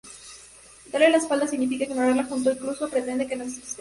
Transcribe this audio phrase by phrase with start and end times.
[0.91, 3.69] Darle la espalda significa ignorarlo, significa incluso pretender que no existe.